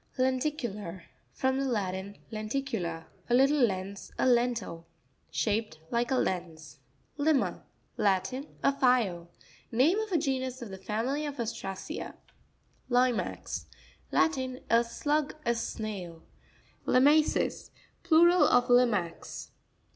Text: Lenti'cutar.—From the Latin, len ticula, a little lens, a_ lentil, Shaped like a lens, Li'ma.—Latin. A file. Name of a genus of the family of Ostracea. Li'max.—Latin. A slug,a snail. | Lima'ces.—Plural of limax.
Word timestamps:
Lenti'cutar.—From 0.17 1.59
the 1.59 1.65
Latin, 1.67 2.17
len 2.31 2.49
ticula, 2.49 3.05
a 3.29 3.35
little 3.35 3.59
lens, 3.63 4.11
a_ 4.17 4.23
lentil, 4.27 4.87
Shaped 5.29 5.77
like 5.91 6.09
a 6.09 6.15
lens, 6.15 6.79
Li'ma.—Latin. 7.19 8.47
A 8.63 8.73
file. 8.79 9.29
Name 9.71 9.99
of 9.99 10.11
a 10.11 10.17
genus 10.17 10.59
of 10.63 10.69
the 10.69 10.79
family 10.79 11.23
of 11.27 11.39
Ostracea. 11.39 12.15
Li'max.—Latin. 12.89 14.61
A 14.71 14.83
slug,a 14.83 15.53
snail. 15.53 16.23
| 16.55 16.85
Lima'ces.—Plural 16.87 18.43
of 18.45 18.71
limax. 18.71 19.51